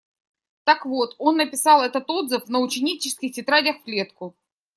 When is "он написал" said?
1.19-1.83